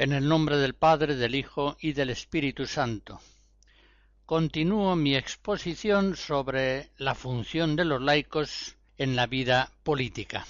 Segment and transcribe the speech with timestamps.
[0.00, 3.20] En el nombre del Padre, del Hijo y del Espíritu Santo.
[4.26, 10.46] Continúo mi exposición sobre la función de los laicos en la vida política.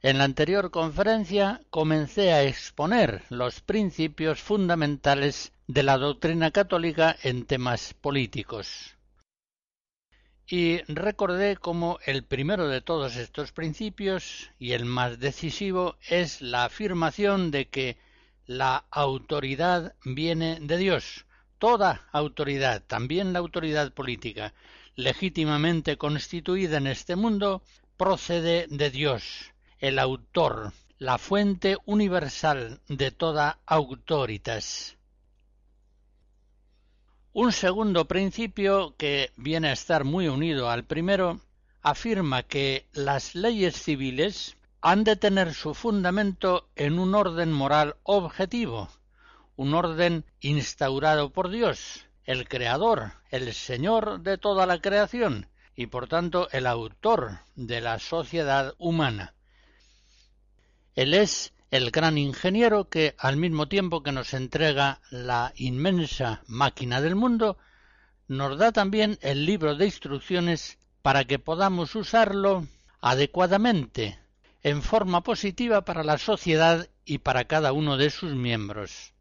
[0.00, 7.44] En la anterior conferencia comencé a exponer los principios fundamentales de la doctrina católica en
[7.44, 8.96] temas políticos.
[10.52, 16.64] Y recordé cómo el primero de todos estos principios y el más decisivo es la
[16.64, 17.98] afirmación de que
[18.46, 21.24] la autoridad viene de Dios.
[21.60, 24.52] Toda autoridad, también la autoridad política,
[24.96, 27.62] legítimamente constituida en este mundo,
[27.96, 34.96] procede de Dios, el autor, la fuente universal de toda autoritas.
[37.32, 41.40] Un segundo principio, que viene a estar muy unido al primero,
[41.80, 48.88] afirma que las leyes civiles han de tener su fundamento en un orden moral objetivo,
[49.54, 55.46] un orden instaurado por Dios, el Creador, el Señor de toda la creación,
[55.76, 59.34] y por tanto el autor de la sociedad humana.
[60.96, 67.00] Él es el gran ingeniero que, al mismo tiempo que nos entrega la inmensa máquina
[67.00, 67.58] del mundo,
[68.26, 72.66] nos da también el libro de instrucciones para que podamos usarlo
[73.00, 74.18] adecuadamente,
[74.62, 79.14] en forma positiva para la sociedad y para cada uno de sus miembros.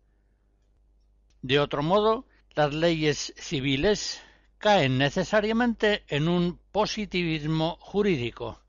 [1.42, 4.22] De otro modo, las leyes civiles
[4.58, 8.60] caen necesariamente en un positivismo jurídico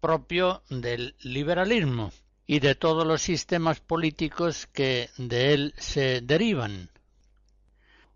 [0.00, 2.10] propio del liberalismo,
[2.50, 6.90] y de todos los sistemas políticos que de él se derivan.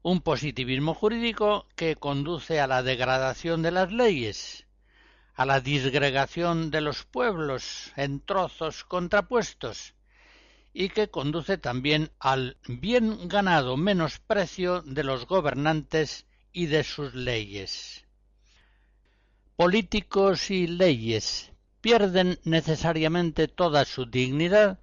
[0.00, 4.66] Un positivismo jurídico que conduce a la degradación de las leyes,
[5.34, 9.92] a la disgregación de los pueblos en trozos contrapuestos,
[10.72, 18.06] y que conduce también al bien ganado menosprecio de los gobernantes y de sus leyes.
[19.56, 21.51] Políticos y leyes
[21.82, 24.78] pierden necesariamente toda su dignidad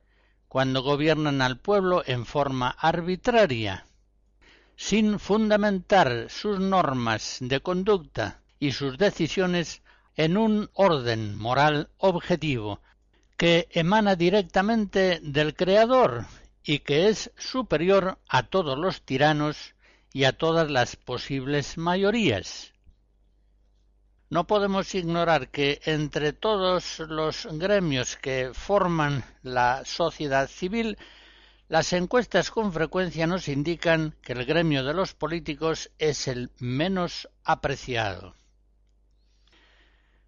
[0.47, 3.85] cuando gobiernan al pueblo en forma arbitraria,
[4.75, 9.81] sin fundamentar sus normas de conducta y sus decisiones
[10.15, 12.81] en un orden moral objetivo
[13.37, 16.25] que emana directamente del Creador
[16.63, 19.75] y que es superior a todos los tiranos
[20.11, 22.73] y a todas las posibles mayorías.
[24.31, 30.99] No podemos ignorar que entre todos los gremios que forman la sociedad civil,
[31.67, 37.27] las encuestas con frecuencia nos indican que el gremio de los políticos es el menos
[37.43, 38.35] apreciado.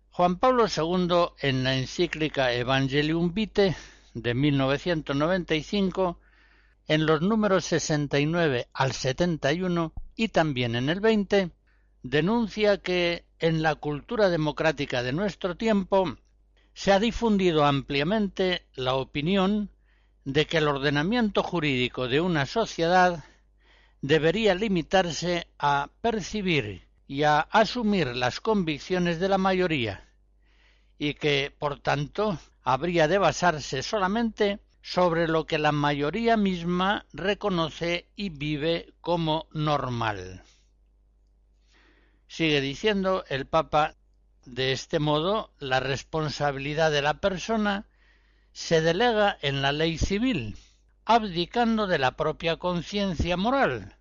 [0.09, 3.75] Juan Pablo II, en la encíclica Evangelium Vitae
[4.15, 6.19] de 1995,
[6.87, 11.51] en los números 69 al 71 y también en el 20,
[12.03, 16.15] denuncia que en la cultura democrática de nuestro tiempo
[16.73, 19.69] se ha difundido ampliamente la opinión
[20.25, 23.23] de que el ordenamiento jurídico de una sociedad
[24.01, 30.07] debería limitarse a percibir y a asumir las convicciones de la mayoría,
[30.97, 38.07] y que, por tanto, habría de basarse solamente sobre lo que la mayoría misma reconoce
[38.15, 40.43] y vive como normal.
[42.31, 43.95] Sigue diciendo el Papa
[44.45, 47.89] de este modo, la responsabilidad de la persona
[48.53, 50.55] se delega en la ley civil,
[51.03, 53.97] abdicando de la propia conciencia moral,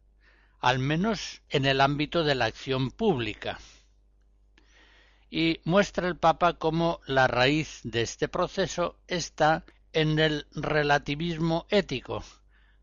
[0.60, 3.58] al menos en el ámbito de la acción pública.
[5.28, 12.22] Y muestra el Papa cómo la raíz de este proceso está en el relativismo ético,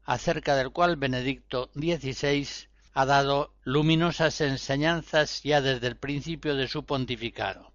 [0.04, 2.68] acerca del cual Benedicto XVI
[2.98, 7.72] ha dado luminosas enseñanzas ya desde el principio de su pontificado.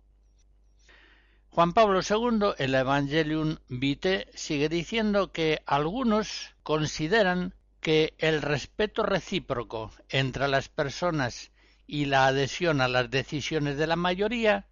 [1.50, 9.92] Juan Pablo II, el Evangelium Vitae, sigue diciendo que algunos consideran que el respeto recíproco
[10.08, 11.52] entre las personas
[11.86, 14.66] y la adhesión a las decisiones de la mayoría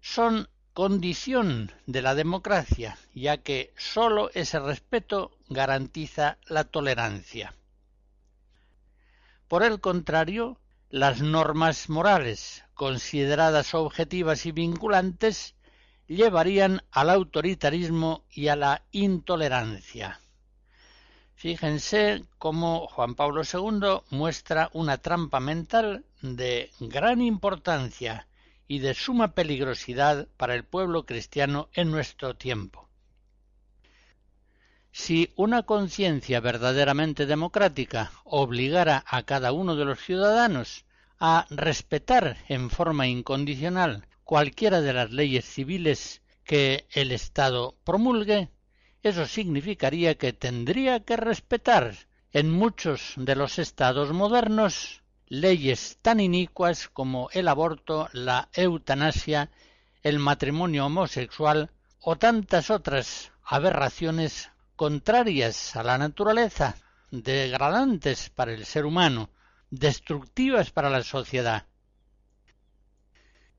[0.00, 7.54] son condición de la democracia, ya que sólo ese respeto garantiza la tolerancia.
[9.48, 10.58] Por el contrario,
[10.90, 15.54] las normas morales, consideradas objetivas y vinculantes,
[16.06, 20.20] llevarían al autoritarismo y a la intolerancia.
[21.34, 28.26] Fíjense cómo Juan Pablo II muestra una trampa mental de gran importancia
[28.66, 32.88] y de suma peligrosidad para el pueblo cristiano en nuestro tiempo.
[34.96, 40.84] Si una conciencia verdaderamente democrática obligara a cada uno de los ciudadanos
[41.18, 48.50] a respetar en forma incondicional cualquiera de las leyes civiles que el Estado promulgue,
[49.02, 51.96] eso significaría que tendría que respetar
[52.32, 59.50] en muchos de los estados modernos leyes tan inicuas como el aborto, la eutanasia,
[60.04, 66.76] el matrimonio homosexual o tantas otras aberraciones contrarias a la naturaleza,
[67.10, 69.30] degradantes para el ser humano,
[69.70, 71.66] destructivas para la sociedad.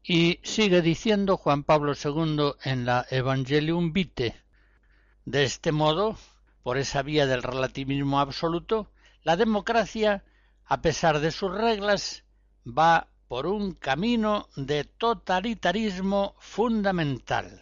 [0.03, 4.35] Y sigue diciendo Juan Pablo II en la Evangelium Vitae.
[5.25, 6.17] De este modo,
[6.61, 8.91] por esa vía del relativismo absoluto,
[9.23, 10.23] la democracia,
[10.65, 12.23] a pesar de sus reglas,
[12.65, 17.61] va por un camino de totalitarismo fundamental.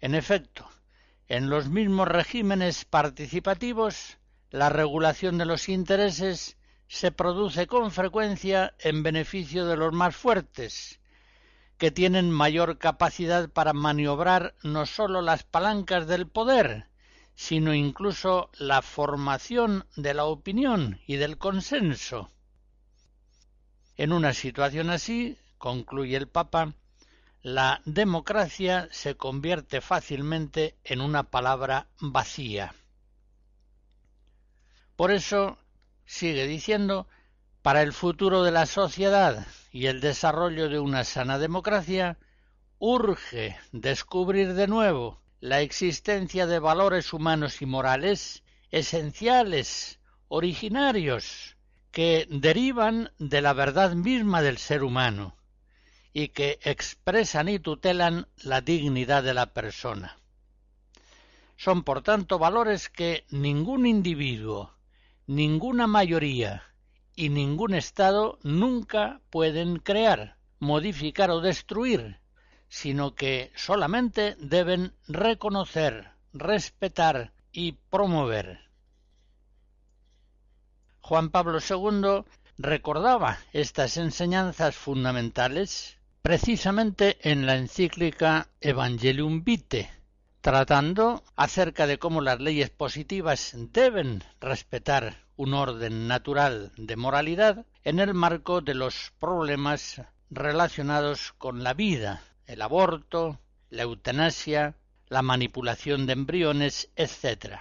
[0.00, 0.68] En efecto,
[1.28, 4.18] en los mismos regímenes participativos,
[4.50, 6.56] la regulación de los intereses
[6.88, 11.00] se produce con frecuencia en beneficio de los más fuertes,
[11.78, 16.86] que tienen mayor capacidad para maniobrar no sólo las palancas del poder,
[17.34, 22.30] sino incluso la formación de la opinión y del consenso.
[23.96, 26.74] En una situación así, concluye el Papa,
[27.42, 32.72] la democracia se convierte fácilmente en una palabra vacía.
[34.94, 35.58] Por eso
[36.06, 37.08] sigue diciendo,
[37.60, 42.16] para el futuro de la sociedad y el desarrollo de una sana democracia,
[42.78, 49.98] urge descubrir de nuevo la existencia de valores humanos y morales esenciales,
[50.28, 51.56] originarios,
[51.90, 55.36] que derivan de la verdad misma del ser humano
[56.12, 60.18] y que expresan y tutelan la dignidad de la persona.
[61.56, 64.74] Son, por tanto, valores que ningún individuo,
[65.26, 66.64] ninguna mayoría
[67.14, 72.18] y ningún Estado nunca pueden crear, modificar o destruir,
[72.68, 78.60] sino que solamente deben reconocer, respetar y promover.
[81.00, 82.24] Juan Pablo II
[82.58, 89.90] recordaba estas enseñanzas fundamentales precisamente en la encíclica Evangelium Vitae,
[90.40, 97.98] tratando acerca de cómo las leyes positivas deben respetar un orden natural de moralidad en
[97.98, 100.00] el marco de los problemas
[100.30, 104.76] relacionados con la vida, el aborto, la eutanasia,
[105.08, 107.56] la manipulación de embriones, etc.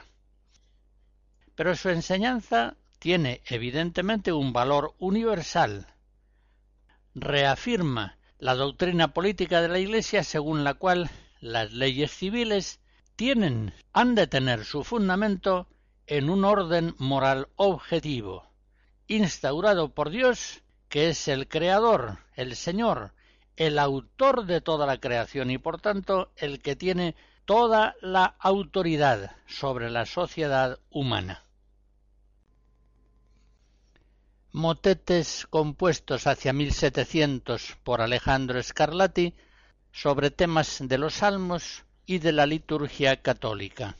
[1.56, 5.88] Pero su enseñanza tiene evidentemente un valor universal.
[7.16, 12.80] Reafirma la doctrina política de la Iglesia según la cual las leyes civiles
[13.16, 15.68] tienen, han de tener su fundamento
[16.08, 18.50] en un orden moral objetivo,
[19.08, 23.14] instaurado por Dios, que es el Creador, el Señor,
[23.58, 27.14] el autor de toda la creación y por tanto el que tiene
[27.46, 31.44] toda la autoridad sobre la sociedad humana.
[34.54, 39.34] Motetes compuestos hacia 1700 por Alejandro Scarlatti
[39.94, 43.96] sobre temas de los salmos y de la liturgia católica.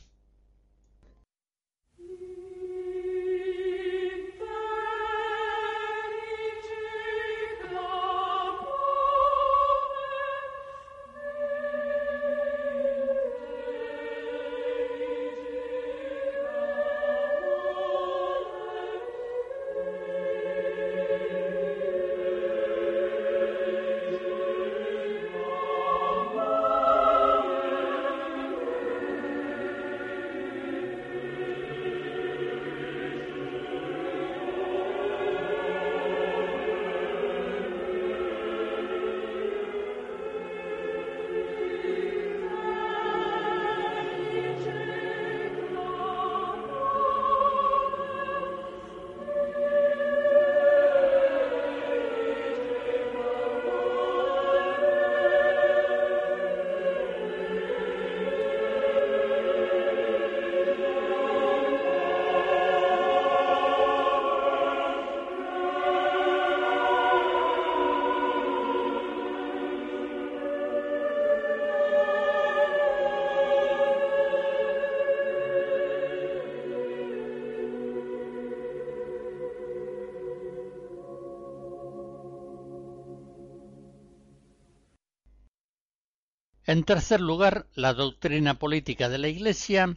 [86.72, 89.94] En tercer lugar, la doctrina política de la Iglesia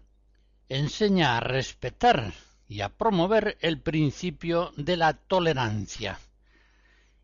[0.67, 2.34] enseña a respetar
[2.67, 6.20] y a promover el principio de la tolerancia.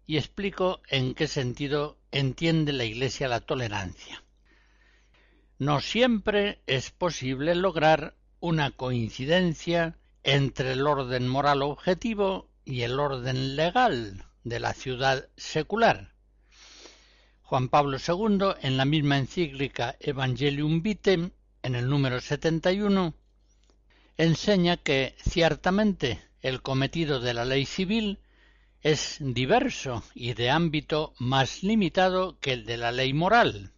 [0.08, 4.24] Y explico en qué sentido entiende la Iglesia la tolerancia.
[5.60, 13.58] No siempre es posible lograr una coincidencia entre el orden moral objetivo y el orden
[13.58, 16.14] legal de la ciudad secular,
[17.52, 21.32] Juan Pablo II, en la misma encíclica Evangelium Vitem,
[21.64, 23.14] en el número 71,
[24.16, 28.20] enseña que ciertamente el cometido de la ley civil
[28.80, 33.74] es diverso y de ámbito más limitado que el de la ley moral.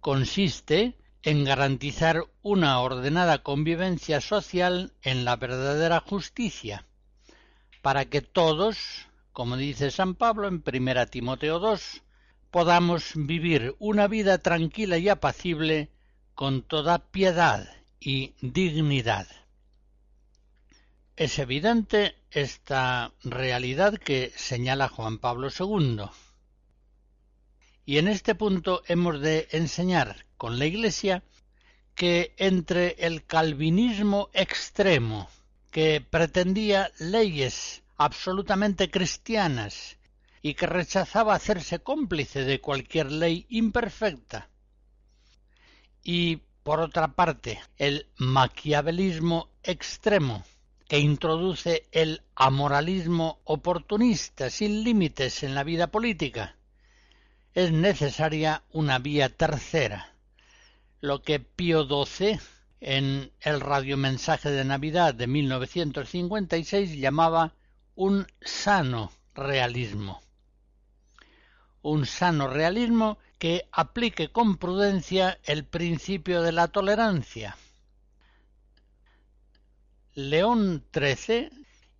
[0.00, 6.86] Consiste en garantizar una ordenada convivencia social en la verdadera justicia,
[7.82, 8.78] para que todos,
[9.32, 12.02] como dice San Pablo en 1 Timoteo 2,
[12.50, 15.88] podamos vivir una vida tranquila y apacible
[16.34, 17.68] con toda piedad
[18.00, 19.26] y dignidad.
[21.16, 26.04] Es evidente esta realidad que señala Juan Pablo II.
[27.84, 31.22] Y en este punto hemos de enseñar con la Iglesia
[31.94, 35.28] que entre el calvinismo extremo,
[35.70, 39.98] que pretendía leyes absolutamente cristianas
[40.42, 44.48] y que rechazaba hacerse cómplice de cualquier ley imperfecta.
[46.02, 50.44] Y, por otra parte, el maquiavelismo extremo,
[50.88, 56.56] que introduce el amoralismo oportunista sin límites en la vida política.
[57.54, 60.14] Es necesaria una vía tercera,
[61.00, 62.40] lo que Pío XII
[62.80, 67.54] en el radiomensaje de Navidad de 1956 llamaba
[67.94, 70.22] un sano realismo
[71.82, 77.56] un sano realismo que aplique con prudencia el principio de la tolerancia.
[80.14, 81.50] León XIII,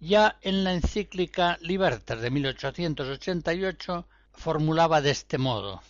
[0.00, 5.82] ya en la encíclica Libertas de 1888, formulaba de este modo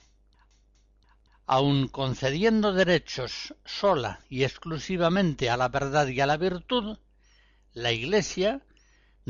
[1.53, 6.97] Aun concediendo derechos sola y exclusivamente a la verdad y a la virtud,
[7.73, 8.61] la Iglesia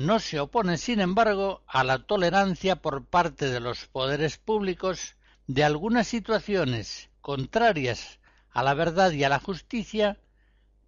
[0.00, 5.14] no se opone, sin embargo, a la tolerancia por parte de los poderes públicos
[5.47, 8.19] de algunas situaciones contrarias
[8.50, 10.19] a la verdad y a la justicia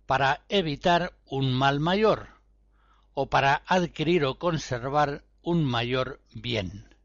[0.06, 2.28] para evitar un mal mayor
[3.12, 6.96] o para adquirir o conservar un mayor bien.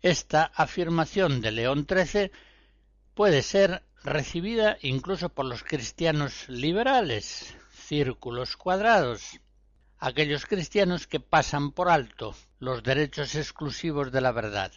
[0.00, 2.30] Esta afirmación de León XIII
[3.14, 9.38] puede ser recibida incluso por los cristianos liberales, círculos cuadrados,
[9.98, 14.72] aquellos cristianos que pasan por alto los derechos exclusivos de la verdad.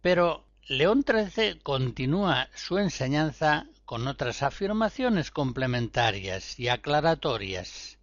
[0.00, 7.98] Pero León XIII continúa su enseñanza con otras afirmaciones complementarias y aclaratorias.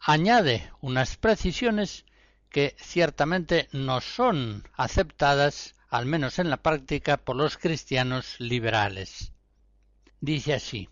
[0.00, 2.04] Añade unas precisiones
[2.50, 9.32] que ciertamente no son aceptadas, al menos en la práctica, por los cristianos liberales.
[10.20, 10.88] Dice así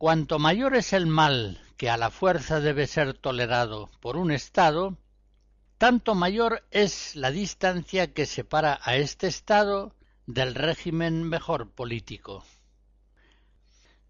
[0.00, 4.96] Cuanto mayor es el mal que a la fuerza debe ser tolerado por un Estado,
[5.76, 12.46] tanto mayor es la distancia que separa a este Estado del régimen mejor político.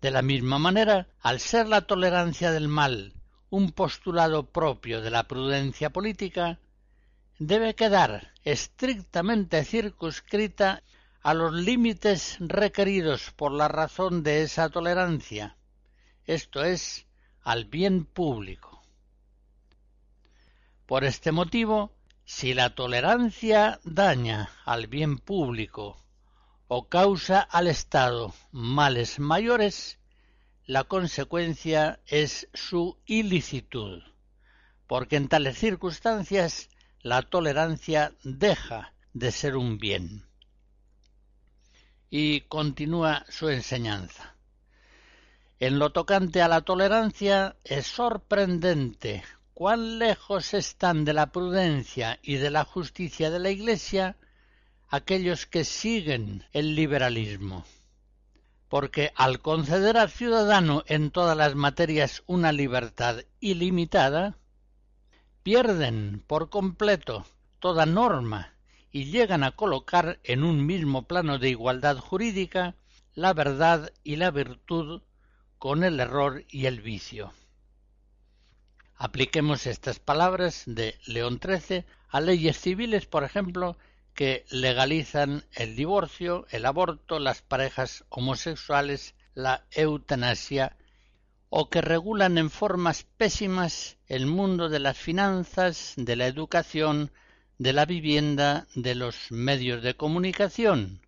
[0.00, 3.12] De la misma manera, al ser la tolerancia del mal
[3.50, 6.60] un postulado propio de la prudencia política,
[7.40, 10.84] debe quedar estrictamente circunscrita
[11.20, 15.56] a los límites requeridos por la razón de esa tolerancia,
[16.34, 17.06] esto es,
[17.42, 18.82] al bien público.
[20.86, 21.92] Por este motivo,
[22.24, 25.96] si la tolerancia daña al bien público
[26.68, 29.98] o causa al Estado males mayores,
[30.66, 34.02] la consecuencia es su ilicitud,
[34.86, 36.68] porque en tales circunstancias
[37.02, 40.24] la tolerancia deja de ser un bien.
[42.08, 44.36] Y continúa su enseñanza.
[45.60, 52.36] En lo tocante a la tolerancia es sorprendente cuán lejos están de la prudencia y
[52.36, 54.16] de la justicia de la Iglesia
[54.88, 57.66] aquellos que siguen el liberalismo.
[58.70, 64.38] Porque al conceder al ciudadano en todas las materias una libertad ilimitada,
[65.42, 67.26] pierden por completo
[67.58, 68.54] toda norma
[68.90, 72.76] y llegan a colocar en un mismo plano de igualdad jurídica
[73.14, 75.02] la verdad y la virtud
[75.60, 77.34] con el error y el vicio.
[78.96, 83.76] Apliquemos estas palabras de León XIII a leyes civiles, por ejemplo,
[84.14, 90.78] que legalizan el divorcio, el aborto, las parejas homosexuales, la eutanasia
[91.50, 97.12] o que regulan en formas pésimas el mundo de las finanzas, de la educación,
[97.58, 101.02] de la vivienda, de los medios de comunicación.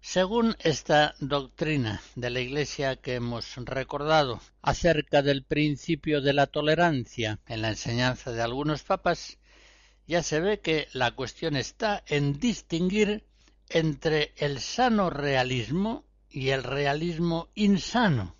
[0.00, 7.40] Según esta doctrina de la Iglesia que hemos recordado acerca del principio de la tolerancia
[7.46, 9.38] en la enseñanza de algunos papas,
[10.06, 13.24] ya se ve que la cuestión está en distinguir
[13.68, 18.36] entre el sano realismo y el realismo insano,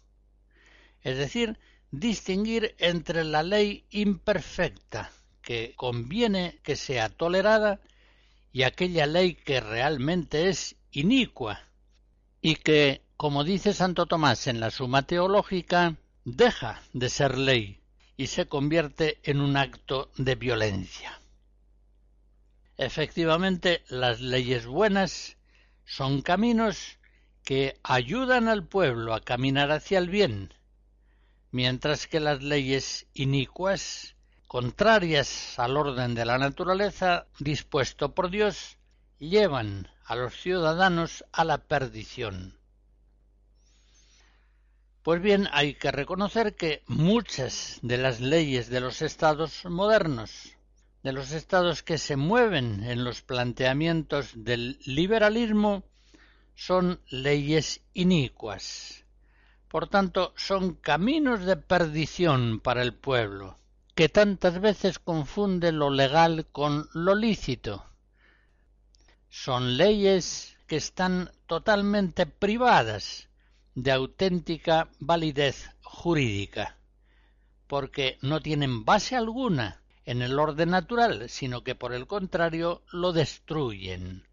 [1.02, 1.58] es decir,
[1.90, 5.10] distinguir entre la ley imperfecta
[5.42, 7.80] que conviene que sea tolerada
[8.52, 11.60] y aquella ley que realmente es inicua
[12.40, 17.80] y que, como dice Santo Tomás en la Suma Teológica, deja de ser ley
[18.16, 21.20] y se convierte en un acto de violencia.
[22.76, 25.36] Efectivamente, las leyes buenas
[25.84, 26.98] son caminos
[27.44, 30.52] que ayudan al pueblo a caminar hacia el bien,
[31.50, 34.14] mientras que las leyes inicuas,
[34.46, 38.76] contrarias al orden de la naturaleza dispuesto por Dios,
[39.18, 42.58] llevan a los ciudadanos a la perdición.
[45.04, 50.58] Pues bien, hay que reconocer que muchas de las leyes de los estados modernos
[51.02, 55.84] de los estados que se mueven en los planteamientos del liberalismo
[56.54, 59.04] son leyes inicuas.
[59.68, 63.58] Por tanto, son caminos de perdición para el pueblo,
[63.94, 67.84] que tantas veces confunde lo legal con lo lícito.
[69.30, 73.28] Son leyes que están totalmente privadas
[73.74, 76.76] de auténtica validez jurídica,
[77.66, 83.12] porque no tienen base alguna en el orden natural, sino que por el contrario lo
[83.12, 84.27] destruyen.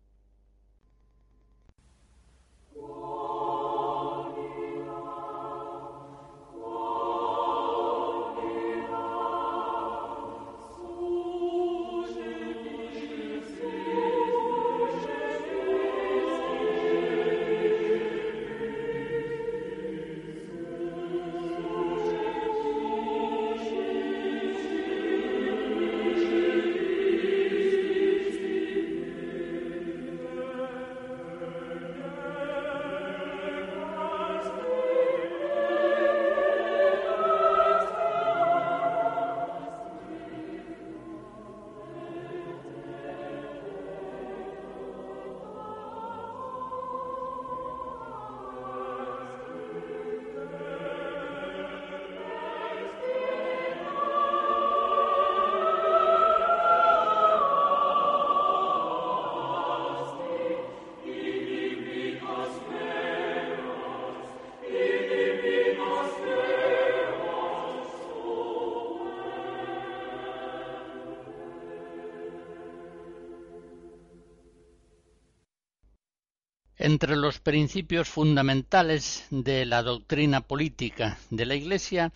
[76.85, 82.13] Entre los principios fundamentales de la doctrina política de la Iglesia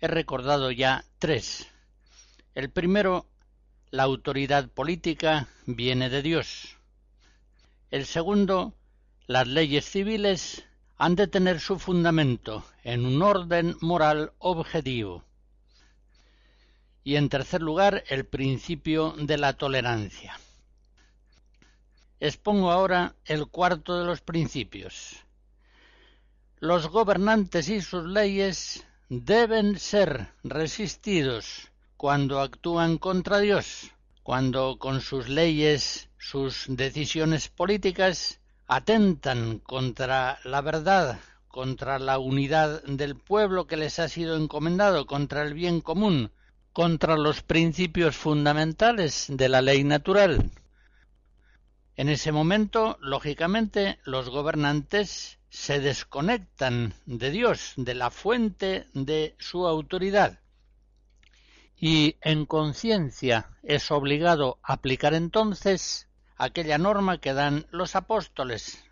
[0.00, 1.66] he recordado ya tres.
[2.54, 3.26] El primero,
[3.90, 6.78] la autoridad política viene de Dios.
[7.90, 8.72] El segundo,
[9.26, 10.64] las leyes civiles
[10.96, 15.24] han de tener su fundamento en un orden moral objetivo.
[17.04, 20.40] Y en tercer lugar, el principio de la tolerancia.
[22.18, 25.24] Expongo ahora el cuarto de los principios.
[26.58, 35.28] Los gobernantes y sus leyes deben ser resistidos cuando actúan contra Dios, cuando con sus
[35.28, 43.98] leyes, sus decisiones políticas atentan contra la verdad, contra la unidad del pueblo que les
[43.98, 46.30] ha sido encomendado, contra el bien común,
[46.72, 50.50] contra los principios fundamentales de la ley natural.
[51.96, 59.66] En ese momento, lógicamente, los gobernantes se desconectan de Dios, de la fuente de su
[59.66, 60.38] autoridad,
[61.78, 66.06] y en conciencia es obligado aplicar entonces
[66.36, 68.84] aquella norma que dan los apóstoles.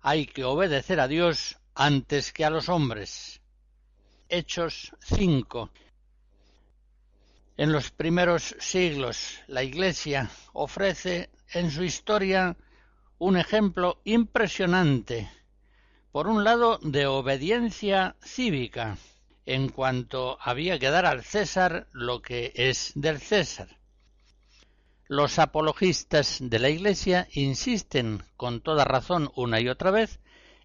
[0.00, 3.40] Hay que obedecer a Dios antes que a los hombres.
[4.28, 5.70] Hechos 5.
[7.56, 12.56] En los primeros siglos la Iglesia ofrece en su historia
[13.18, 15.30] un ejemplo impresionante,
[16.12, 18.98] por un lado de obediencia cívica,
[19.46, 23.78] en cuanto había que dar al César lo que es del César,
[25.06, 30.18] los apologistas de la Iglesia insisten con toda razón una y otra vez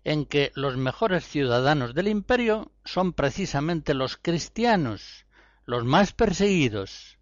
[0.06, 5.26] en que los mejores ciudadanos del imperio son precisamente los cristianos,
[5.66, 7.19] los más perseguidos.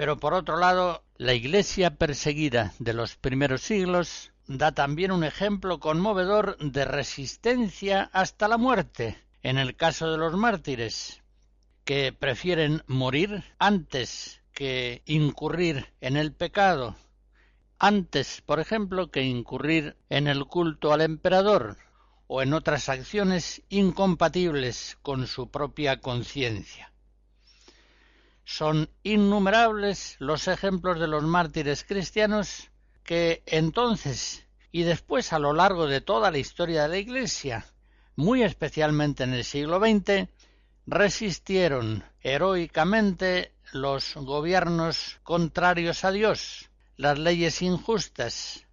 [0.00, 5.78] Pero por otro lado, la Iglesia perseguida de los primeros siglos da también un ejemplo
[5.78, 11.20] conmovedor de resistencia hasta la muerte, en el caso de los mártires,
[11.84, 16.96] que prefieren morir antes que incurrir en el pecado,
[17.78, 21.76] antes, por ejemplo, que incurrir en el culto al emperador
[22.26, 26.90] o en otras acciones incompatibles con su propia conciencia.
[28.52, 32.72] Son innumerables los ejemplos de los mártires cristianos
[33.04, 37.64] que entonces y después a lo largo de toda la historia de la Iglesia,
[38.16, 40.28] muy especialmente en el siglo XX,
[40.84, 48.66] resistieron heroicamente los gobiernos contrarios a Dios, las leyes injustas,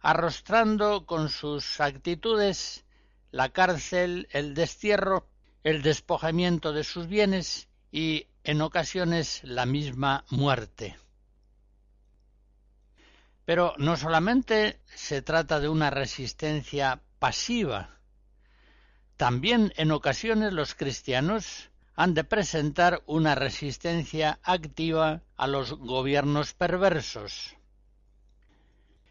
[0.00, 2.86] arrostrando con sus actitudes
[3.30, 5.28] la cárcel, el destierro,
[5.64, 10.96] el despojamiento de sus bienes y, en ocasiones, la misma muerte.
[13.44, 17.98] Pero no solamente se trata de una resistencia pasiva,
[19.18, 27.56] también en ocasiones los cristianos han de presentar una resistencia activa a los gobiernos perversos.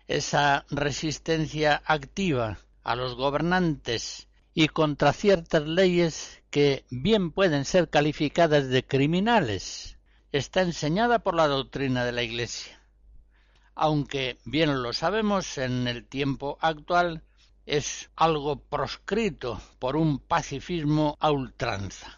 [0.07, 8.69] Esa resistencia activa a los gobernantes y contra ciertas leyes que bien pueden ser calificadas
[8.69, 9.97] de criminales
[10.31, 12.81] está enseñada por la doctrina de la Iglesia.
[13.75, 17.23] Aunque bien lo sabemos en el tiempo actual
[17.65, 22.17] es algo proscrito por un pacifismo a ultranza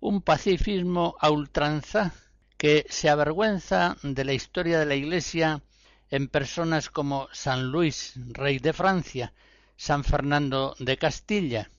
[0.00, 2.12] un pacifismo a ultranza
[2.56, 5.62] que se avergüenza de la historia de la Iglesia
[6.10, 9.32] en personas como San Luis, rey de Francia,
[9.76, 11.70] San Fernando de Castilla,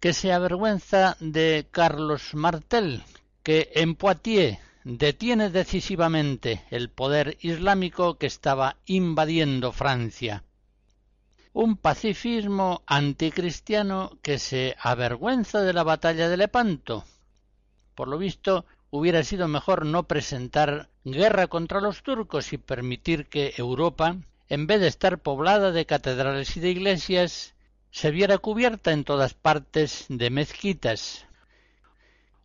[0.00, 3.02] que se avergüenza de Carlos Martel,
[3.42, 10.42] que en Poitiers detiene decisivamente el poder islámico que estaba invadiendo Francia.
[11.52, 17.04] Un pacifismo anticristiano que se avergüenza de la batalla de Lepanto,
[17.94, 23.52] por lo visto, hubiera sido mejor no presentar guerra contra los turcos y permitir que
[23.58, 24.16] Europa,
[24.48, 27.54] en vez de estar poblada de catedrales y de iglesias,
[27.90, 31.26] se viera cubierta en todas partes de mezquitas.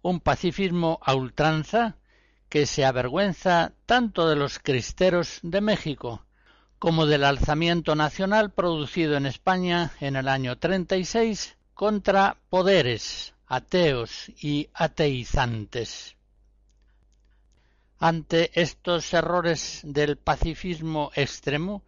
[0.01, 1.95] Un pacifismo a ultranza
[2.49, 6.25] que se avergüenza tanto de los cristeros de México
[6.79, 14.69] como del alzamiento nacional producido en España en el año 36 contra poderes ateos y
[14.73, 16.15] ateizantes.
[17.97, 21.83] Ante estos errores del pacifismo extremo,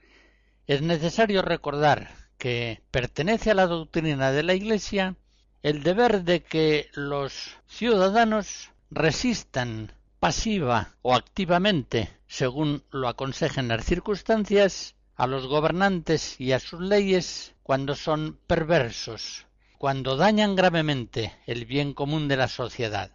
[0.65, 5.15] es necesario recordar que pertenece a la doctrina de la Iglesia
[5.63, 14.95] el deber de que los ciudadanos resistan pasiva o activamente, según lo aconsejen las circunstancias,
[15.15, 19.45] a los gobernantes y a sus leyes cuando son perversos,
[19.78, 23.12] cuando dañan gravemente el bien común de la sociedad.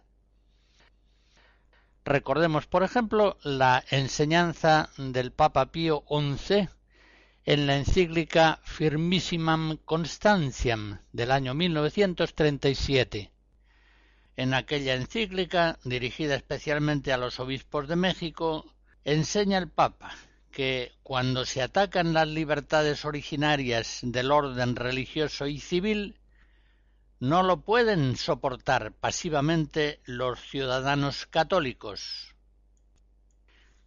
[2.05, 6.67] Recordemos, por ejemplo, la enseñanza del Papa Pío XI
[7.45, 13.31] en la encíclica Firmissimam Constantiam del año 1937.
[14.37, 20.15] En aquella encíclica, dirigida especialmente a los obispos de México, enseña el Papa
[20.51, 26.15] que cuando se atacan las libertades originarias del orden religioso y civil,
[27.19, 32.32] no lo pueden soportar pasivamente los ciudadanos católicos.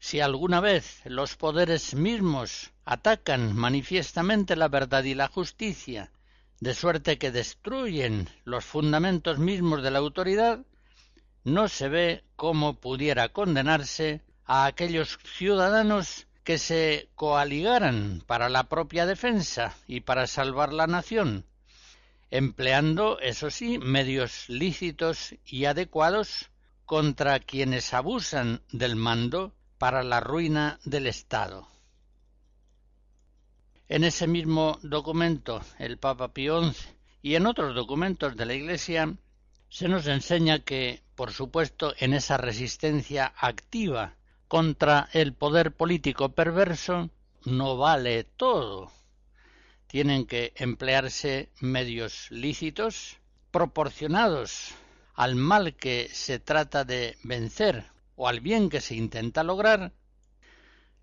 [0.06, 6.12] Si alguna vez los poderes mismos atacan manifiestamente la verdad y la justicia,
[6.60, 10.60] de suerte que destruyen los fundamentos mismos de la autoridad,
[11.42, 19.06] no se ve cómo pudiera condenarse a aquellos ciudadanos que se coaligaran para la propia
[19.06, 21.46] defensa y para salvar la nación,
[22.30, 26.52] empleando, eso sí, medios lícitos y adecuados
[26.84, 29.52] contra quienes abusan del mando
[29.86, 31.68] para la ruina del Estado.
[33.88, 36.88] En ese mismo documento, el Papa Pío XI,
[37.22, 39.14] y en otros documentos de la Iglesia,
[39.68, 44.14] se nos enseña que, por supuesto, en esa resistencia activa
[44.48, 47.08] contra el poder político perverso,
[47.44, 48.90] no vale todo
[49.86, 53.18] tienen que emplearse medios lícitos
[53.52, 54.72] proporcionados
[55.14, 59.92] al mal que se trata de vencer o al bien que se intenta lograr,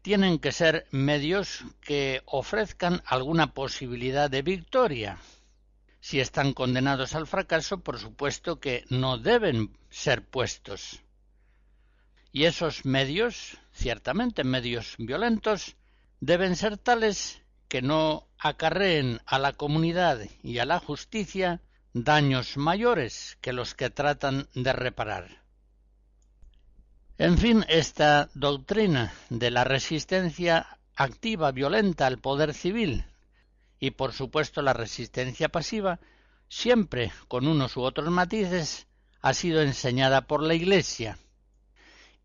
[0.02, 5.18] tienen que ser medios que ofrezcan alguna posibilidad de victoria.
[6.02, 11.02] Si están condenados al fracaso, por supuesto que no deben ser puestos.
[12.34, 15.78] Y esos medios, ciertamente medios violentos,
[16.20, 21.62] deben ser tales que no acarreen a la comunidad y a la justicia
[21.94, 25.43] daños mayores que los que tratan de reparar.
[27.20, 33.06] En fin, esta doctrina de la resistencia activa violenta al poder civil
[33.80, 36.00] y por supuesto la resistencia pasiva,
[36.50, 38.88] siempre con unos u otros matices,
[39.22, 41.20] ha sido enseñada por la Iglesia.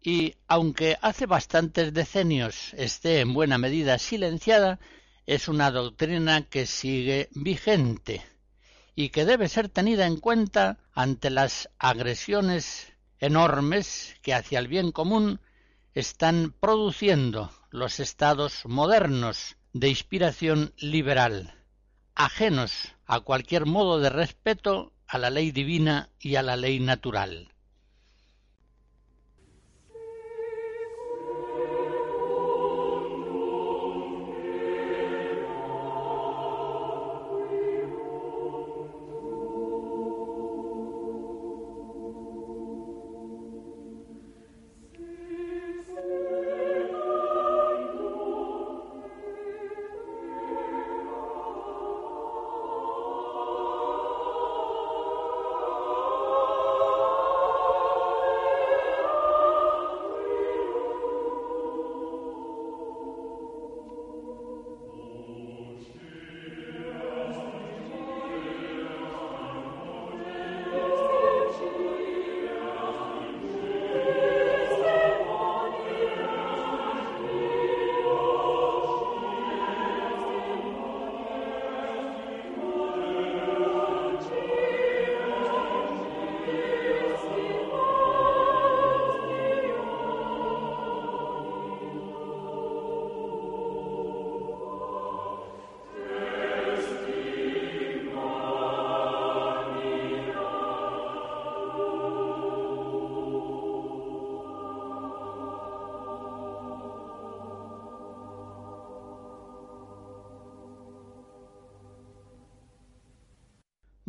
[0.02, 4.78] Y aunque hace bastantes decenios esté en buena medida silenciada,
[5.26, 8.24] es una doctrina que sigue vigente
[8.94, 14.92] y que debe ser tenida en cuenta ante las agresiones enormes que hacia el bien
[14.92, 15.40] común
[15.94, 21.54] están produciendo los estados modernos de inspiración liberal,
[22.14, 27.52] ajenos a cualquier modo de respeto a la ley divina y a la ley natural.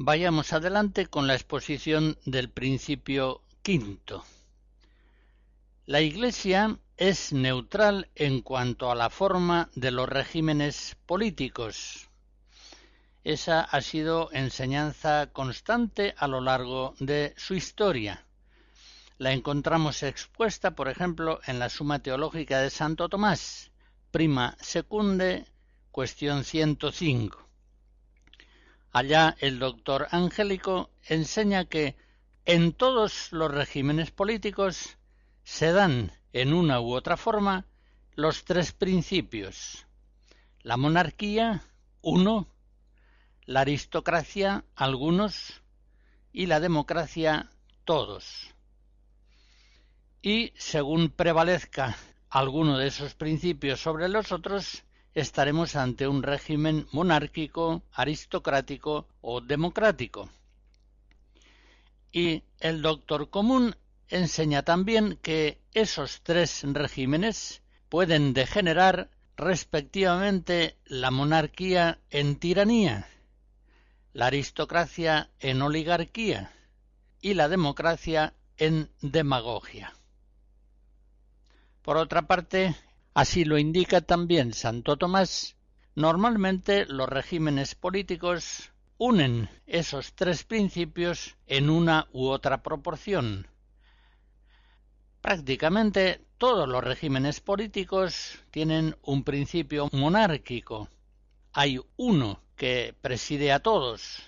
[0.02, 4.24] Vayamos adelante con la exposición del principio quinto.
[5.88, 12.08] La Iglesia es neutral en cuanto a la forma de los regímenes políticos.
[13.26, 18.26] Esa ha sido enseñanza constante a lo largo de su historia.
[19.18, 23.70] La encontramos expuesta, por ejemplo, en la Suma Teológica de Santo Tomás,
[24.12, 25.46] prima secunde,
[25.92, 27.49] cuestión 105.
[28.92, 31.96] Allá el doctor Angélico enseña que
[32.46, 34.98] en todos los regímenes políticos
[35.44, 37.66] se dan en una u otra forma
[38.16, 39.86] los tres principios.
[40.62, 41.64] La monarquía,
[42.02, 42.48] uno,
[43.46, 45.62] la aristocracia, algunos,
[46.32, 47.50] y la democracia,
[47.86, 48.54] todos.
[50.22, 51.98] y según prevalezca
[52.30, 60.30] alguno de esos principios sobre los otros, estaremos ante un régimen monárquico, aristocrático o democrático.
[62.12, 63.76] Y el doctor común
[64.08, 73.08] enseña también que esos tres regímenes pueden degenerar respectivamente la monarquía en tiranía,
[74.14, 76.52] la aristocracia en oligarquía
[77.22, 79.94] y la democracia en demagogia.
[81.82, 82.76] Por otra parte,
[83.14, 85.56] así lo indica también Santo Tomás,
[85.96, 93.48] normalmente los regímenes políticos unen esos tres principios en una u otra proporción.
[95.22, 100.90] Prácticamente todos los regímenes políticos tienen un principio monárquico.
[101.52, 104.24] Hay uno que preside a todos.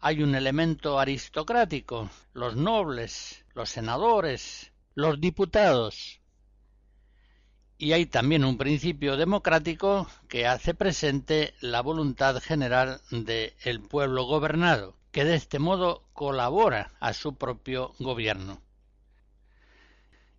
[0.00, 6.20] Hay un elemento aristocrático, los nobles, los senadores, los diputados.
[7.84, 14.96] Y hay también un principio democrático que hace presente la voluntad general del pueblo gobernado,
[15.12, 18.62] que de este modo colabora a su propio gobierno.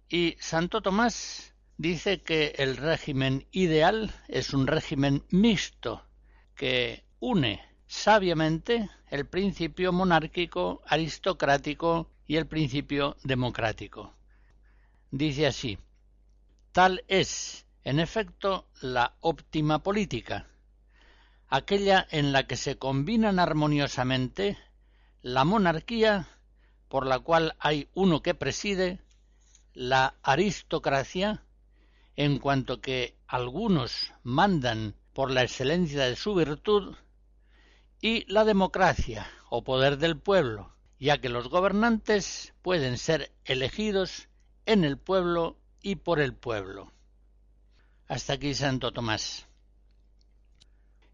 [0.09, 6.03] Y Santo Tomás dice que el régimen ideal es un régimen mixto
[6.55, 14.15] que une sabiamente el principio monárquico, aristocrático y el principio democrático.
[15.11, 15.77] Dice así,
[16.75, 20.49] tal es, en efecto, la óptima política,
[21.47, 24.57] aquella en la que se combinan armoniosamente
[25.21, 26.27] la monarquía,
[26.89, 28.99] por la cual hay uno que preside,
[29.73, 31.45] la aristocracia,
[32.17, 36.93] en cuanto que algunos mandan por la excelencia de su virtud,
[38.01, 44.27] y la democracia o poder del pueblo, ya que los gobernantes pueden ser elegidos
[44.65, 45.55] en el pueblo
[45.85, 46.91] y por el pueblo.
[48.07, 49.45] Hasta aquí Santo Tomás.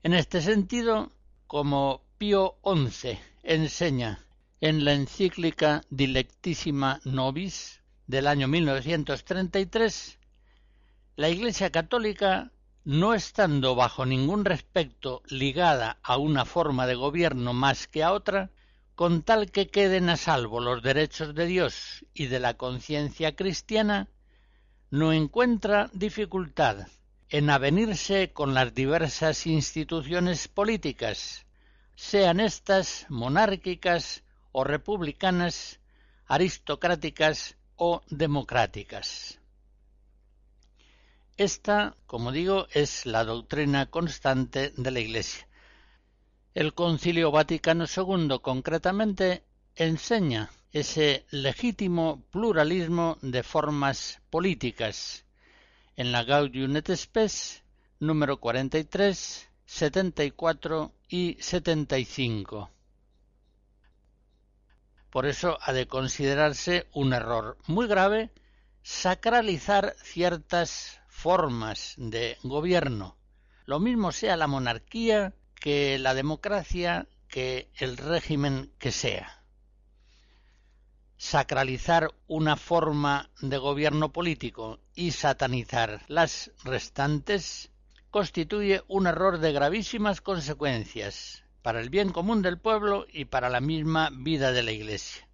[0.02, 1.12] En este sentido,
[1.46, 4.26] como Pío XI enseña
[4.62, 10.18] en la encíclica Dilectissima Nobis, del año 1933,
[11.18, 12.54] la Iglesia Católica,
[12.86, 18.52] no estando bajo ningún respecto ligada a una forma de gobierno más que a otra,
[18.96, 24.08] con tal que queden a salvo los derechos de Dios y de la conciencia cristiana,
[24.92, 26.86] no encuentra dificultad
[27.30, 31.46] en avenirse con las diversas instituciones políticas,
[31.96, 35.80] sean éstas monárquicas o republicanas,
[36.28, 39.40] aristocráticas o democráticas.
[41.38, 45.48] Esta, como digo, es la doctrina constante de la Iglesia.
[46.54, 55.26] El Concilio Vaticano II concretamente enseña ese legítimo pluralismo de formas políticas
[55.96, 57.64] en la Gaudium et Spes
[58.00, 62.70] número 43, 74 y 75.
[65.10, 68.32] Por eso ha de considerarse un error muy grave
[68.82, 73.18] sacralizar ciertas formas de gobierno.
[73.66, 79.41] Lo mismo sea la monarquía que la democracia que el régimen que sea.
[81.22, 87.70] Sacralizar una forma de gobierno político y satanizar las restantes
[88.10, 93.62] constituye un error de gravísimas consecuencias para el bien común del pueblo y para la
[93.62, 95.30] misma vida de la Iglesia.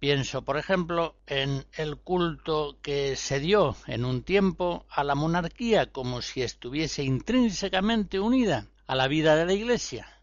[0.00, 5.92] Pienso, por ejemplo, en el culto que se dio en un tiempo a la monarquía
[5.92, 10.19] como si estuviese intrínsecamente unida a la vida de la Iglesia.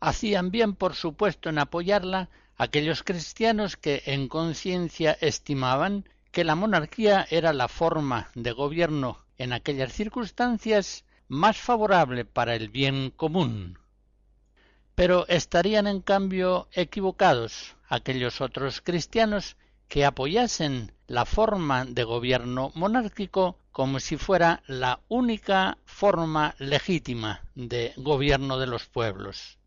[0.00, 7.26] Hacían bien, por supuesto, en apoyarla aquellos cristianos que en conciencia estimaban que la monarquía
[7.30, 13.78] era la forma de gobierno en aquellas circunstancias más favorable para el bien común.
[14.94, 19.56] Pero estarían en cambio equivocados aquellos otros cristianos
[19.88, 27.92] que apoyasen la forma de gobierno monárquico como si fuera la única forma legítima de
[27.96, 29.58] gobierno de los pueblos.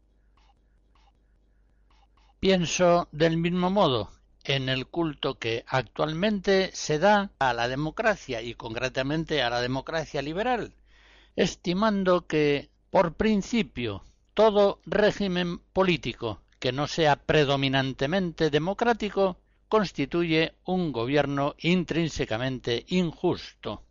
[2.40, 4.12] Pienso del mismo modo
[4.46, 10.22] en el culto que actualmente se da a la democracia y concretamente a la democracia
[10.22, 10.74] liberal,
[11.36, 19.38] estimando que, por principio, todo régimen político que no sea predominantemente democrático
[19.68, 23.84] constituye un gobierno intrínsecamente injusto.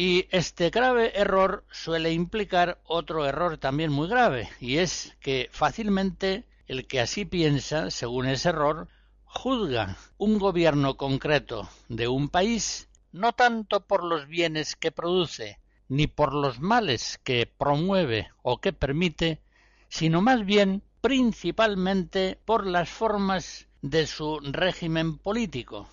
[0.00, 6.44] Y este grave error suele implicar otro error también muy grave, y es que fácilmente
[6.68, 8.86] el que así piensa, según ese error,
[9.24, 16.06] juzga un gobierno concreto de un país no tanto por los bienes que produce, ni
[16.06, 19.40] por los males que promueve o que permite,
[19.88, 25.88] sino más bien principalmente por las formas de su régimen político.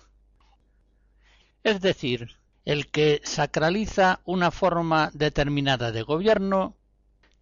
[1.64, 2.36] Es decir,
[2.66, 6.76] el que sacraliza una forma determinada de gobierno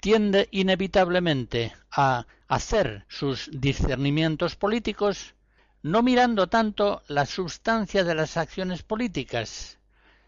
[0.00, 5.34] tiende inevitablemente a hacer sus discernimientos políticos
[5.82, 9.78] no mirando tanto la sustancia de las acciones políticas,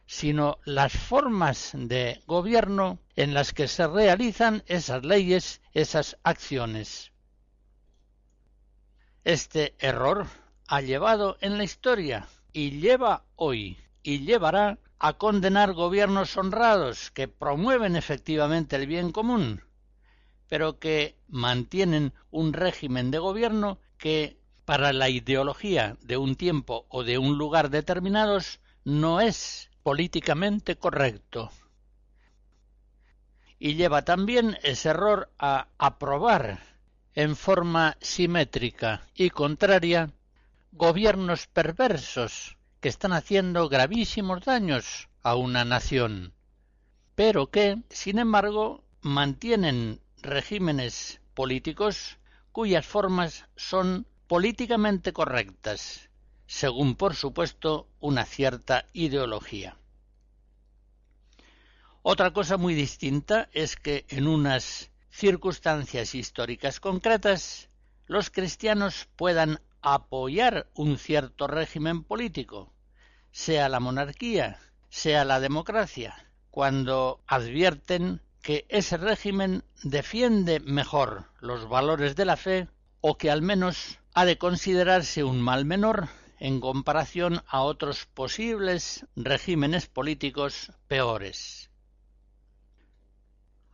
[0.07, 7.12] sino las formas de gobierno en las que se realizan esas leyes, esas acciones.
[9.24, 10.26] Este error
[10.68, 17.28] ha llevado en la historia y lleva hoy y llevará a condenar gobiernos honrados que
[17.28, 19.62] promueven efectivamente el bien común,
[20.49, 27.05] pero que mantienen un régimen de gobierno que para la ideología de un tiempo o
[27.05, 31.51] de un lugar determinados no es políticamente correcto.
[33.59, 36.61] Y lleva también ese error a aprobar
[37.14, 40.11] en forma simétrica y contraria
[40.72, 42.57] gobiernos perversos
[42.89, 46.32] están haciendo gravísimos daños a una nación,
[47.14, 52.18] pero que, sin embargo, mantienen regímenes políticos
[52.53, 56.11] cuyas formas son políticamente correctas,
[56.47, 59.76] según por supuesto una cierta ideología.
[62.03, 67.68] Otra cosa muy distinta es que en unas circunstancias históricas concretas
[68.07, 72.72] los cristianos puedan apoyar un cierto régimen político,
[73.37, 74.59] sea la monarquía,
[74.89, 76.16] sea la democracia,
[76.51, 82.66] cuando advierten que ese régimen defiende mejor los valores de la fe
[83.03, 86.09] o que al menos ha de considerarse un mal menor
[86.39, 91.68] en comparación a otros posibles regímenes políticos peores.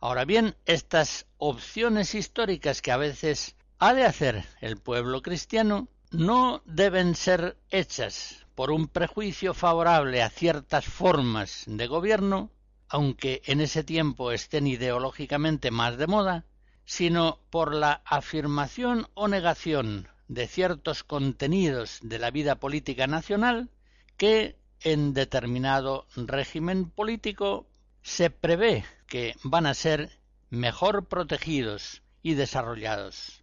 [0.01, 6.61] Ahora bien, estas opciones históricas que a veces ha de hacer el pueblo cristiano no
[6.65, 12.51] deben ser hechas por un prejuicio favorable a ciertas formas de gobierno,
[12.87, 16.45] aunque en ese tiempo estén ideológicamente más de moda,
[16.85, 23.69] sino por la afirmación o negación de ciertos contenidos de la vida política nacional
[24.17, 27.67] que en determinado régimen político
[28.01, 33.42] se prevé que van a ser mejor protegidos y desarrollados.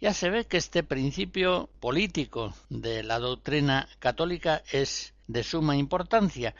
[0.00, 6.54] Ya se ve que este principio político de la doctrina católica es de suma importancia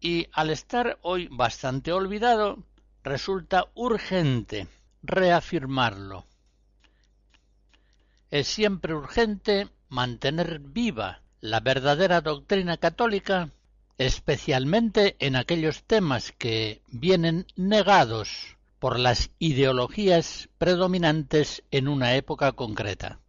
[0.00, 2.58] y al estar hoy bastante olvidado
[3.04, 4.66] resulta urgente
[5.04, 6.26] reafirmarlo.
[8.32, 13.50] Es siempre urgente mantener viva la verdadera doctrina católica,
[13.96, 23.20] especialmente en aquellos temas que vienen negados por las ideologías predominantes en una época concreta.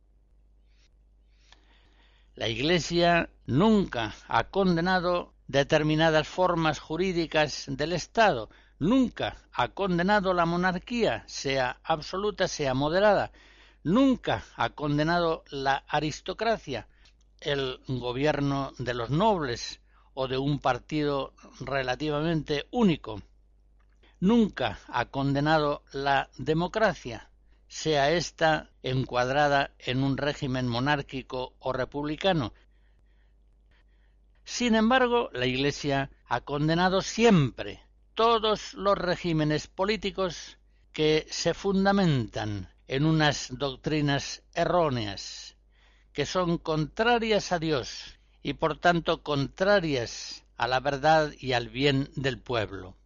[2.36, 11.24] La Iglesia nunca ha condenado determinadas formas jurídicas del Estado, nunca ha condenado la monarquía,
[11.26, 13.32] sea absoluta, sea moderada,
[13.84, 16.88] nunca ha condenado la aristocracia,
[17.39, 19.80] el gobierno de los nobles
[20.14, 23.22] o de un partido relativamente único.
[24.20, 27.30] Nunca ha condenado la democracia,
[27.68, 32.53] sea ésta encuadrada en un régimen monárquico o republicano.
[34.43, 37.82] Sin embargo, la Iglesia ha condenado siempre
[38.15, 40.57] todos los regímenes políticos
[40.93, 45.55] que se fundamentan en unas doctrinas erróneas
[46.18, 52.09] que son contrarias a Dios y por tanto contrarias a la verdad y al bien
[52.15, 52.97] del pueblo.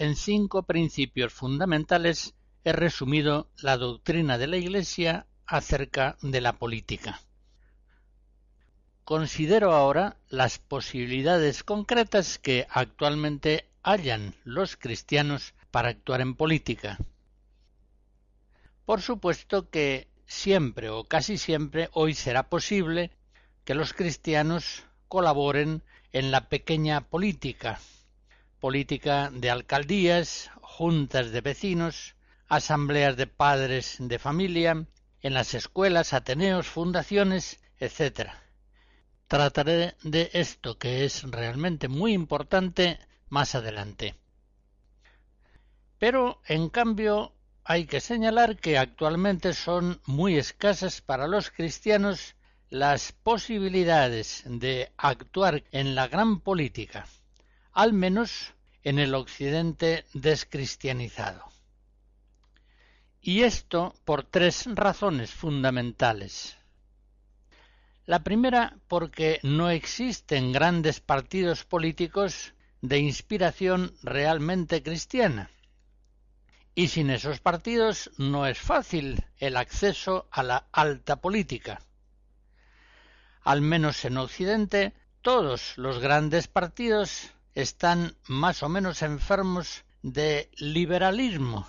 [0.00, 2.32] En cinco principios fundamentales
[2.64, 7.20] he resumido la doctrina de la Iglesia acerca de la política.
[9.04, 16.96] Considero ahora las posibilidades concretas que actualmente hallan los cristianos para actuar en política.
[18.86, 23.10] Por supuesto que siempre o casi siempre hoy será posible
[23.66, 25.82] que los cristianos colaboren
[26.12, 27.78] en la pequeña política,
[28.60, 32.14] política de alcaldías, juntas de vecinos,
[32.48, 34.86] asambleas de padres de familia,
[35.22, 38.30] en las escuelas, ateneos, fundaciones, etc.
[39.26, 42.98] Trataré de esto que es realmente muy importante
[43.28, 44.14] más adelante.
[45.98, 47.34] Pero, en cambio,
[47.64, 52.36] hay que señalar que actualmente son muy escasas para los cristianos
[52.70, 57.06] las posibilidades de actuar en la gran política,
[57.72, 61.44] al menos en el occidente descristianizado.
[63.20, 66.56] Y esto por tres razones fundamentales.
[68.06, 75.50] La primera porque no existen grandes partidos políticos de inspiración realmente cristiana.
[76.74, 81.82] Y sin esos partidos no es fácil el acceso a la alta política.
[83.42, 91.66] Al menos en Occidente, todos los grandes partidos están más o menos enfermos de liberalismo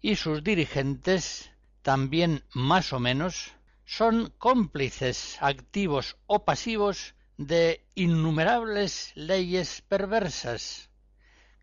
[0.00, 1.50] y sus dirigentes
[1.82, 3.52] también más o menos
[3.84, 10.90] son cómplices activos o pasivos de innumerables leyes perversas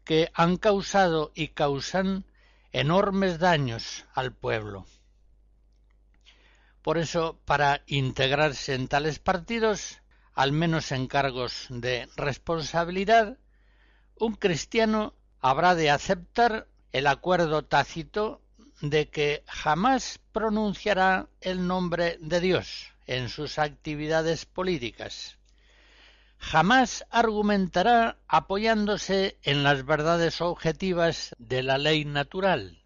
[0.03, 2.25] que han causado y causan
[2.71, 4.85] enormes daños al pueblo.
[6.81, 10.01] Por eso, para integrarse en tales partidos,
[10.35, 13.37] al menos en cargos de responsabilidad,
[14.19, 18.41] un cristiano habrá de aceptar el acuerdo tácito
[18.81, 25.37] de que jamás pronunciará el nombre de Dios en sus actividades políticas
[26.45, 32.83] jamás argumentará apoyándose en las verdades objetivas de la ley natural.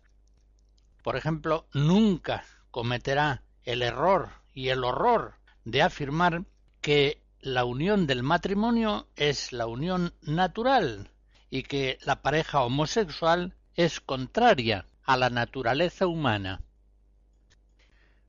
[1.04, 5.36] Por ejemplo, nunca cometerá el error y el horror
[5.66, 6.44] de afirmar
[6.82, 11.10] que la unión del matrimonio es la unión natural
[11.50, 16.62] y que la pareja homosexual es contraria a la naturaleza humana.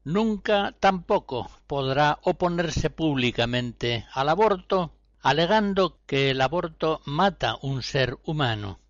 [0.04, 4.92] Nunca tampoco podrá oponerse públicamente al aborto
[5.22, 8.80] alegando que el aborto mata un ser humano.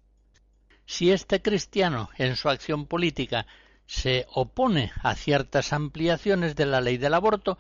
[0.87, 3.47] Si este cristiano en su acción política
[3.87, 7.59] se opone a ciertas ampliaciones de la ley del aborto,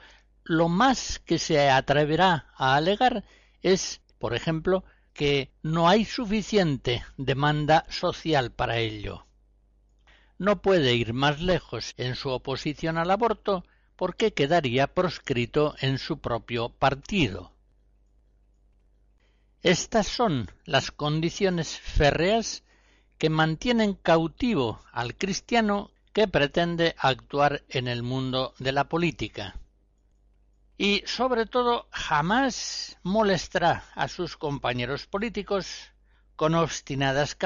[0.50, 3.22] lo más que se atreverá a alegar
[3.62, 4.82] es, por ejemplo,
[5.12, 9.26] que no hay suficiente demanda social para ello.
[10.38, 16.18] No puede ir más lejos en su oposición al aborto porque quedaría proscrito en su
[16.18, 17.52] propio partido.
[19.62, 22.64] Estas son las condiciones férreas
[23.18, 29.54] que mantienen cautivo al cristiano que pretende actuar en el mundo de la política.
[30.82, 35.92] Y sobre todo jamás molestará a sus compañeros políticos
[36.36, 37.34] con obstinadas